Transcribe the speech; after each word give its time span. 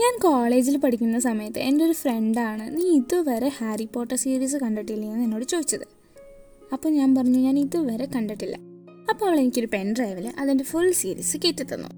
ഞാൻ 0.00 0.18
കോളേജിൽ 0.18 0.76
പഠിക്കുന്ന 0.76 1.18
സമയത്ത് 1.18 1.58
എന്റെ 1.58 1.84
ഒരു 1.84 1.92
ഫ്രണ്ടാണ്. 1.92 2.76
നീ 2.76 2.82
ഇതുവരെ 2.82 3.48
ഹാരി 3.48 3.88
പോട്ടർ 3.94 4.16
സീരീസ് 4.16 4.56
കണ്ടിട്ടില്ലേ? 4.56 5.08
എന്ന് 5.08 5.24
എന്നോട് 5.24 5.44
ചോദിച്ചത്. 5.44 5.86
അപ്പോൾ 6.72 6.88
ഞാൻ 6.88 7.14
പറഞ്ഞു 7.14 7.38
ഞാൻ 7.38 7.58
ഇതുവരെ 7.58 8.06
കണ്ടിട്ടില്ല. 8.06 8.56
അപ്പോൾ 9.10 9.26
അവൾ 9.26 9.38
എനിക്കൊരു 9.40 9.68
പെൻ 9.74 9.92
ഡ്രൈവിൽ 9.92 10.32
അതിന്റെ 10.38 10.64
ഫുൾ 10.64 10.90
സീരീസ് 10.90 11.36
കയറ്റി 11.36 11.62
തന്നു. 11.62 11.88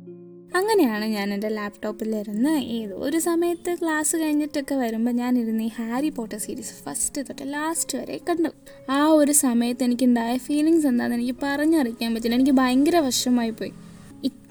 അങ്ങനെയാണ് 0.58 1.04
ഞാൻ 1.04 1.34
എന്റെ 1.34 1.48
ലാപ്ടോപ്പിലിരുന്ന് 1.48 2.58
ഏതോ 2.58 2.96
ഒരു 2.96 3.18
സമയത്ത് 3.18 3.76
ക്ലാസ് 3.82 4.16
കഴിഞ്ഞിട്ടൊക്കെ 4.16 4.74
വരുമ്പോൾ 4.74 5.10
ഞാൻ 5.10 5.38
ഇരുന്ന് 5.38 5.64
ഈ 5.64 5.68
ഹാരി 5.68 6.08
പോട്ടർ 6.08 6.38
സീരീസ് 6.38 6.82
ഫസ്റ്റ് 6.82 7.22
തൊട്ട് 7.22 7.42
ലാസ്റ്റ് 7.52 7.98
വരെ 7.98 8.20
കണ്ടു. 8.28 8.48
ആ 8.90 9.06
ഒരു 9.06 9.32
സമയത്ത് 9.32 9.84
എനിക്കുണ്ടായ 9.84 10.36
ഫീലിങ്സ് 10.36 10.86
എന്താണെന്ന് 10.86 11.16
എനിക്ക് 11.16 11.38
പറഞ്ഞറിയിക്കാൻ 11.42 12.14
പറ്റില്ല. 12.14 12.34
എനിക്ക് 12.34 12.52
ഭയങ്കര 12.52 12.96
വശമായി 12.98 13.50
പോയി. 13.50 13.72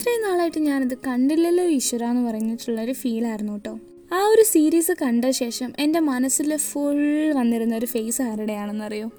ഇത്രയും 0.02 0.22
നാളായിട്ട് 0.22 0.60
ഞാനത് 0.60 0.98
കണ്ടില്ലല്ലോ 0.98 1.64
ഈശ്വര 1.64 2.04
എന്ന് 2.04 2.28
പറഞ്ഞിട്ടുള്ളൊരു 2.28 2.92
ഫീലായിരുന്നു 2.92 3.54
കേട്ടോ 3.54 3.80
ആ 4.14 4.26
ഒരു 4.26 4.42
സീരീസ് 4.42 4.92
കണ്ട 5.02 5.26
ശേഷം 5.30 5.74
എന്റെ 5.80 6.00
മനസ്സിൽ 6.00 6.58
ഫുൾ 6.58 7.34
വന്നിരുന്ന 7.34 7.76
ഒരു 7.76 7.86
ഫേസ് 7.86 8.22
ആരുടെയാണെന്നറിയോ? 8.22 9.12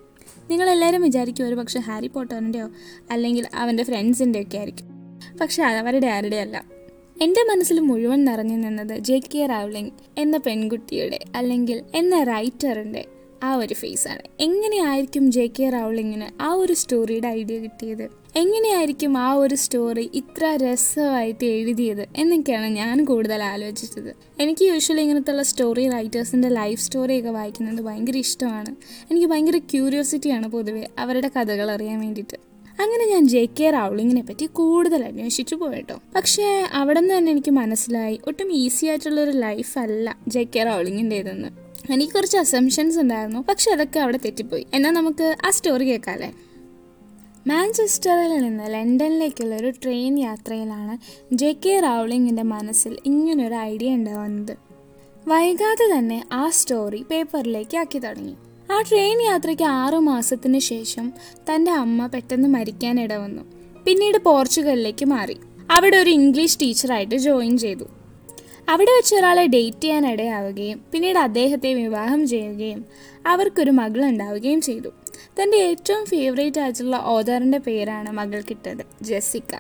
നിങ്ങളെല്ലാവരും 0.51 1.03
വിചാരിക്കും 1.03 1.47
ഒരു 1.47 1.55
പക്ഷേ 1.55 1.81
ഹാരി 1.81 2.07
പോട്ടറിന്റെയോ 2.07 2.69
അല്ലെങ്കിൽ 3.11 3.47
അവന്റെ 3.55 3.83
ഫ്രണ്ട്സിന്റെയൊക്കെ 3.83 4.59
ആയിരിക്കും. 4.59 4.87
പക്ഷേ 5.41 5.63
അവരുടെ 5.63 6.07
ആരുടെയല്ല. 6.07 6.65
എന്റെ 7.23 7.43
മനസ്സിൽ 7.43 7.81
മുഴുവൻ 7.81 8.25
നിറഞ്ഞു 8.25 8.57
നിന്നത് 8.57 8.99
ജെ 8.99 9.21
കെ 9.35 9.47
റൗളിംഗ് 9.47 9.93
എന്ന 10.19 10.37
പെൺകുട്ടിയുടെ 10.37 11.19
അല്ലെങ്കിൽ 11.37 11.83
എന്ന 11.95 12.23
റൈറ്ററിന്റെ 12.23 13.05
ആ 13.43 13.57
ഒരു 13.57 13.75
ഫേസാണ് 13.75 14.23
എങ്ങനെയായിരിക്കും 14.41 15.31
ജെ 15.31 15.47
കെ 15.47 15.71
റൗളിങ്ങിന് 15.71 16.43
ആ 16.43 16.53
ഒരു 16.53 16.73
സ്റ്റോറിയുടെ 16.73 17.29
ഐഡിയ 17.29 17.59
കിട്ടിയത്? 17.59 18.11
എങ്ങനെയായിരിക്കും 18.37 19.19
ആ 19.19 19.33
ഒരു 19.33 19.55
സ്റ്റോറി 19.55 20.11
ഇത്ര 20.15 20.59
രസമായിട്ട് 20.63 21.45
എഴുതിയത് 21.45 22.07
എന്നൊക്കെയാണ് 22.17 22.67
ഞാൻ 22.67 23.05
കൂടുതൽ 23.05 23.43
ആലോചിച്ചത്. 23.43 24.15
എനിക്ക് 24.41 24.65
യൂഷ്വലി 24.65 25.01
ഇങ്ങനത്തുള്ള 25.01 25.43
സ്റ്റോറി 25.43 25.91
റൈറ്റേഴ്സിന്റെ 25.91 26.49
ലൈഫ് 26.49 26.81
സ്റ്റോറിയൊക്കെ 26.81 27.31
വായിക്കുന്നത് 27.31 27.85
ഭയങ്കര 27.85 28.17
ഇഷ്ടമാണ്. 28.17 28.77
എനിക്ക് 29.11 29.27
ഭയങ്കര 29.27 29.59
ക്യൂരിയോസിറ്റിയാണ് 29.59 30.49
പൊതുവേ 30.49 30.89
അവരുടെ 30.99 31.29
കഥകൾ 31.29 31.71
അറിയാൻ 31.71 32.01
വേണ്ടിയിട്ട്. 32.01 32.52
അങ്ങനെ 32.81 33.11
ഞാൻ 33.11 33.29
ജെ 33.29 33.49
കെ 33.61 33.71
റൗളിങ്ങിനെ 33.71 34.23
പറ്റി 34.23 34.47
കൂടുതൽ 34.47 35.05
അന്വേഷിച്ചു 35.05 35.55
പോയിട്ടോ. 35.55 36.01
പക്ഷേ 36.15 36.69
അവിടെ 36.73 37.01
നിന്ന് 37.01 37.19
തന്നെ 37.19 37.33
എനിക്ക് 37.33 37.51
മനസ്സിലായി 37.51 38.21
ഒട്ടും 38.27 38.53
ഈസി 38.53 38.87
ആയിട്ടുള്ള 38.87 39.21
ഒരു 39.21 39.31
ലൈഫ് 39.31 39.79
അല്ല 39.79 40.17
ജെ 40.29 40.45
കെ 40.45 40.63
റൗളിങ്ങിന്റെതെന്ന് 40.63 41.49
എനിക്ക് 41.93 42.13
കുറച്ച് 42.13 42.39
അസംഷൻസ് 42.39 42.99
ഉണ്ടായിരുന്നു 42.99 43.45
പക്ഷെ 43.49 43.71
അതൊക്കെ 43.71 44.01
അവിടെ 44.01 44.17
തെറ്റിപ്പോയി. 44.17 44.67
എന്നാൽ 44.75 44.91
നമുക്ക് 44.91 45.37
ആ 45.47 45.51
സ്റ്റോറി 45.51 45.85
കേൾക്കാല്ലേ? 45.85 46.35
മാഞ്ചസ്റ്ററിൽ 47.47 48.41
നിന്ന് 48.43 48.65
ലണ്ടനിലേക്കുള്ള 48.75 49.57
ഒരു 49.57 49.71
ട്രെയിൻ 49.71 50.19
യാത്രയിലാണ് 50.19 50.99
ജെ 51.35 51.57
കെ 51.67 51.81
റൗളിങ്ങിന്റെ 51.81 52.43
മനസ്സിൽ 52.43 52.99
ഇങ്ങനൊരു 53.07 53.55
ഐഡിയ 53.55 53.95
ഉണ്ടാവുന്നത്. 53.95 54.57
വൈകാതെ 55.29 55.99
തന്നെ 55.99 56.25
ആ 56.33 56.51
സ്റ്റോറി 56.51 57.03
പേപ്പറിലേക്ക് 57.11 57.77
ആക്കി 57.77 57.99
തുടങ്ങി. 57.99 58.35
ആ 58.73 58.81
ട്രെയിൻ 58.81 59.23
യാത്രയ്ക്ക് 59.23 59.63
ആറു 59.63 59.97
മാസത്തിന് 59.97 60.59
ശേഷം 60.59 61.13
തന്റെ 61.49 61.71
അമ്മ 61.71 62.07
പെട്ടെന്ന് 62.07 62.49
മരിക്കാനിട 62.49 63.13
വന്നു 63.15 63.43
പിന്നീട് 63.85 64.19
പോർച്ചുഗലിലേക്ക് 64.19 65.07
മാറി. 65.07 65.37
അവിടെ 65.71 65.97
ഒരു 65.97 66.11
ഇംഗ്ലീഷ് 66.11 66.59
ടീച്ചറായിട്ട് 66.63 67.15
ജോയിൻ 67.15 67.59
ചെയ്തു. 67.59 67.85
അവിടെ 68.69 68.91
വെച്ച് 68.91 69.15
ഒരാളെ 69.15 69.47
ഡേറ്റ് 69.47 69.81
ചെയ്യാൻ 69.81 70.07
ഇടയാവുകയും 70.13 70.85
പിന്നീട് 70.93 71.19
അദ്ദേഹത്തെ 71.19 71.75
വിവാഹം 71.75 72.27
ചെയ്യുകയും 72.27 72.85
അവർക്കൊരു 73.27 73.71
മകൾ 73.71 74.05
ഉണ്ടാവുകയും 74.05 74.61
ചെയ്തു. 74.61 74.89
തന്റെ 75.43 75.57
ഏറ്റവും 75.57 76.05
ഫേവറേറ്റ് 76.07 76.61
ആയിട്ടുള്ള 76.61 76.97
ഓദറിന്റെ 77.05 77.59
പേരാണ് 77.59 78.11
മകൾക്കിട്ടത് 78.11 78.85
ജെസിക്ക 79.03 79.55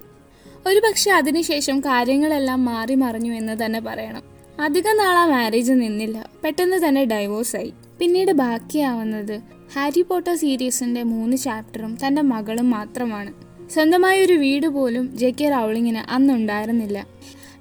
ഒരു 0.66 0.82
പക്ഷേ 0.86 1.10
അതിനുശേഷം 1.10 1.80
കാര്യങ്ങളെല്ലാം 1.80 2.64
മാറി 2.64 2.94
മറിഞ്ഞു 2.94 3.32
എന്ന് 3.32 3.64
തന്നെ 3.64 3.80
പറയണം. 3.80 4.31
അധികം 4.60 4.96
നാൾ 4.96 5.14
ആ 5.14 5.26
മാരേജ് 5.26 5.72
നിന്നില്ല. 5.72 6.30
പെട്ടെന്ന് 6.44 6.88
തന്നെ 6.88 7.04
ഡൈവോഴ്സായി 7.04 7.72
പിന്നീട് 7.98 8.32
ബാക്കിയാവുന്നത് 8.32 9.40
ഹാരി 9.74 10.02
പോട്ടർ 10.02 10.36
സീരീസിന്റെ 10.36 11.02
മൂന്ന് 11.02 11.36
ചാപ്റ്ററും 11.36 11.98
തന്റെ 12.06 12.22
മകളും 12.22 12.70
മാത്രമാണ്. 12.70 13.32
സ്വന്തമായ 13.70 14.24
ഒരു 14.24 14.32
വീട് 14.32 14.66
പോലും 14.66 15.18
ജെ 15.18 15.30
കെ 15.30 15.48
റൗളിങ്ങിന് 15.48 16.12
അന്നുണ്ടായിരുന്നില്ല. 16.12 17.06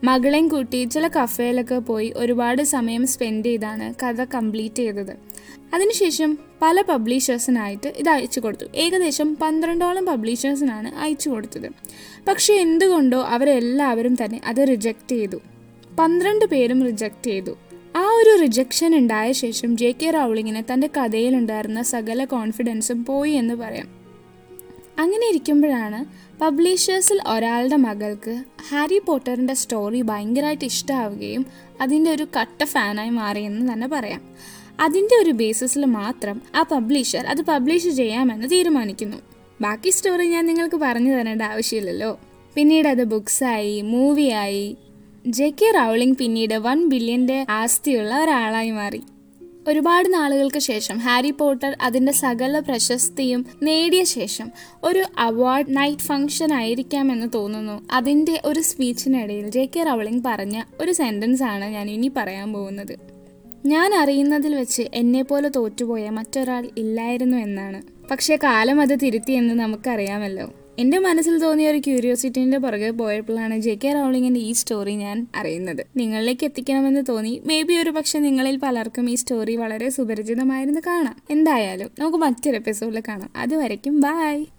മകളെയും 0.04 0.48
കൂട്ടി 0.48 0.84
ചില 0.84 1.08
കഫേയിലൊക്കെ 1.08 1.80
പോയി 1.80 2.14
ഒരുപാട് 2.16 2.64
സമയം 2.64 3.08
സ്പെൻഡ് 3.08 3.46
ചെയ്താണ് 3.46 3.94
കഥ 4.04 4.24
കംപ്ലീറ്റ് 4.24 4.76
ചെയ്തത്. 4.76 5.18
അതിനുശേഷം 5.74 6.38
പല 6.62 6.82
പബ്ലിഷേഴ്സിനായിട്ട് 6.82 7.94
ഇത് 7.98 8.10
അയച്ചു 8.10 8.40
കൊടുത്തു. 8.40 8.66
ഏകദേശം 8.76 9.36
പന്ത്രണ്ടോളം 9.36 10.06
പബ്ലിഷേഴ്സിനാണ് 10.06 10.96
അയച്ചു 10.96 11.30
കൊടുത്തത്. 11.30 11.70
പക്ഷേ 12.28 12.54
എന്തുകൊണ്ടോ 12.54 13.22
അവരെല്ലാവരും 13.22 14.16
തന്നെ 14.24 14.42
അത് 14.46 14.68
റിജക്റ്റ് 14.70 15.12
ചെയ്തു. 15.12 15.38
പന്ത്രണ്ട് 16.02 16.46
പേരും 16.46 16.84
റിജക്റ്റ് 16.84 17.28
ചെയ്തു. 17.28 17.58
ആ 17.96 18.02
ഒരു 18.02 18.42
റിജക്ഷൻ 18.42 18.96
ഉണ്ടായ 18.96 19.32
ശേഷം 19.32 19.78
ജെ 19.78 19.92
കെ 19.92 20.10
റൗളിങ്ങിന് 20.10 20.74
തന്റെ 20.74 20.90
കഥയിലുണ്ടായിരുന്ന 20.98 21.82
സകല 21.82 22.26
കോൺഫിഡൻസും 22.26 23.06
പോയി 23.06 23.32
എന്ന് 23.32 23.54
പറയാം. 23.54 23.88
അങ്ങനെ 25.00 25.30
ഇരിക്കുമ്പോഴാണ് 25.30 26.06
പബ്ലിഷേഴ്സിൽ 26.40 27.20
ഒരാളുടെ 27.28 27.76
മകൾക്ക് 27.76 28.44
ഹാരി 28.70 29.00
പോട്ടറിന്റെ 29.00 29.54
സ്റ്റോറി 29.54 30.02
ഭയങ്കരമായിട്ട് 30.02 30.66
ഇഷ്ടമാവുകയും 30.66 31.46
അതിന്റെ 31.82 32.12
ഒരു 32.12 32.28
കട്ട 32.40 32.64
ഫാനായി 32.64 33.10
മാറിയെന്ന് 33.10 33.74
തന്നെ 33.74 33.88
പറയാം. 33.88 34.22
അതിന്റെ 34.80 35.16
ഒരു 35.22 35.32
ബേസിസിൽ 35.32 35.86
മാത്രം 35.86 36.42
ആ 36.56 36.62
പബ്ലിഷർ 36.62 37.26
അത് 37.26 37.42
പബ്ലിഷ് 37.42 37.90
ചെയ്യാമെന്ന് 37.90 38.52
തീരുമാനിക്കുന്നു. 38.52 39.18
ബാക്കി 39.62 39.90
സ്റ്റോറി 39.90 40.26
ഞാൻ 40.26 40.46
നിങ്ങൾക്ക് 40.46 40.76
പറഞ്ഞു 40.76 41.14
തരേണ്ട 41.14 41.42
ആവശ്യമില്ലല്ലോ. 41.42 42.20
പിന്നീട് 42.54 42.88
അത് 42.88 43.04
ബുക്സായി 43.04 43.82
മൂവിയായി 43.82 44.78
ജെ 45.28 45.50
കെ 45.50 45.72
റൗളിംഗ് 45.72 46.18
പിന്നീട് 46.18 46.54
വൺ 46.54 46.90
ബില്യന്റെ 46.90 47.46
ആസ്തിയുള്ള 47.50 48.24
ഒരാളായി 48.24 48.72
മാറി. 48.72 49.02
ഒരുപാട് 49.68 50.14
നാളുകൾക്ക് 50.14 50.60
ശേഷം 50.60 50.98
ഹാരി 50.98 51.32
പോട്ടർ 51.32 51.78
അതിന്റെ 51.82 52.12
സകല 52.12 52.60
പ്രശസ്തിയും 52.60 53.46
നേടിയ 53.64 54.04
ശേഷം 54.04 54.52
ഒരു 54.84 55.04
അവാർഡ് 55.18 55.66
നൈറ്റ് 55.70 56.02
ഫംഗ്ഷൻ 56.02 56.54
ആയിരിക്കാമെന്ന് 56.54 57.28
തോന്നുന്നു. 57.36 57.88
അതിന്റെ 57.92 58.42
ഒരു 58.46 58.60
സ്പീച്ചിനിടയിൽ 58.60 59.50
ജെ 59.50 59.70
കെ 59.76 59.84
റൗളിംഗ് 59.84 60.24
പറഞ്ഞ 60.26 60.64
ഒരു 60.82 60.92
സെന്റൻസ് 60.92 61.44
ആണ് 61.44 61.66
ഞാൻ 61.66 61.90
ഇനി 61.90 62.12
പറയാൻ 62.18 62.54
പോകുന്നത്. 62.54 62.98
ഞാൻ 63.66 63.94
അറിയുന്നതിൽ 63.94 64.56
വെച്ച് 64.56 64.82
എന്നെപ്പോലെ 64.94 65.50
തോറ്റുപോയ 65.50 66.10
മറ്റൊരാൾ 66.10 66.70
ഇല്ലായിരുന്നു 66.78 67.38
എന്നാണ്. 67.38 67.82
പക്ഷേ 68.12 68.36
കാലം 68.44 68.82
അത് 68.82 69.00
തിരുത്തിയെന്ന് 69.04 69.54
നമുക്കറിയാമല്ലോ. 69.54 70.54
എന്റെ 70.80 71.00
മനസ്സിൽ 71.00 71.40
തോന്നിയ 71.40 71.70
ഒരു 71.70 71.78
ക്യൂരിയോസിറ്റിന്റെ 71.78 72.58
പുറകെ 72.58 72.92
പോയപ്പോഴാണ് 72.92 73.60
ജെ 73.60 73.78
കെ 73.84 73.94
റൗളിങ്ങിന്റെ 73.94 74.40
ഈ 74.40 74.52
സ്റ്റോറി 74.52 74.92
ഞാൻ 74.92 75.28
അറിയുന്നത്. 75.36 75.86
നിങ്ങളിലേക്ക് 75.98 76.44
എത്തിക്കണമെന്ന് 76.44 77.02
തോന്നി. 77.10 77.42
മേ 77.46 77.62
ബി 77.62 77.74
ഒരു 77.74 77.90
പക്ഷെ 77.90 78.20
നിങ്ങളിൽ 78.20 78.58
പലർക്കും 78.58 79.10
ഈ 79.10 79.16
സ്റ്റോറി 79.16 79.56
വളരെ 79.56 79.90
സുപരിചിതമായിരുന്നു 79.90 80.82
കാണാം. 80.88 81.16
എന്തായാലും 81.30 81.90
നമുക്ക് 82.00 82.18
മറ്റൊരു 82.18 82.56
എപ്പിസോഡിൽ 82.56 83.04
കാണാം. 83.08 83.30
അതുവരയ്ക്കും 83.36 84.02
ബായ് 84.02 84.46